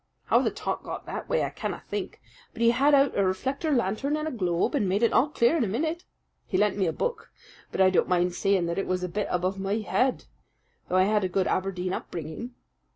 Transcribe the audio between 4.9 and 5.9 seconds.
it all clear in a